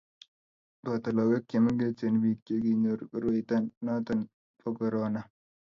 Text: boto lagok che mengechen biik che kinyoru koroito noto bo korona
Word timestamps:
boto 0.83 1.09
lagok 1.17 1.43
che 1.49 1.57
mengechen 1.65 2.15
biik 2.21 2.39
che 2.45 2.55
kinyoru 2.63 3.03
koroito 3.11 3.55
noto 3.85 4.13
bo 4.59 4.69
korona 4.77 5.21